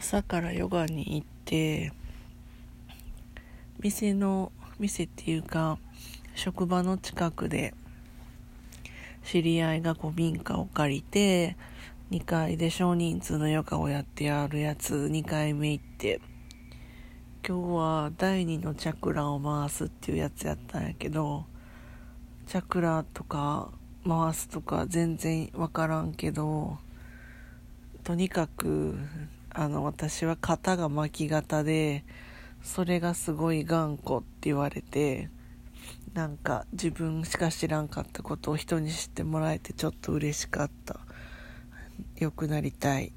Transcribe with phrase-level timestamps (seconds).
[0.00, 1.92] 朝からヨガに行って
[3.80, 5.76] 店の店っていうか
[6.34, 7.74] 職場の近くで
[9.22, 11.54] 知り合いが古民家を借りて
[12.10, 16.22] 2階で少人数のヨガをやってやるやつ2回目行って
[17.46, 21.44] 今日は第2のチャクラを回すっていうやつやったんやけど
[22.46, 23.68] チャクラとか
[24.08, 26.78] 回すとか全然わからんけど
[28.02, 28.96] とにかく
[29.52, 32.04] あの私は型が巻き型で
[32.62, 35.28] それがすごい頑固って言われて
[36.14, 41.00] なんか自分しか知らんかったことを人に知ってもらえてちょっと嬉しかった。
[42.16, 43.12] 良くなりたい。